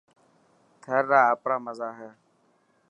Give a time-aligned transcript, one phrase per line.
[0.81, 2.09] ٿر را آپرا مزا هي.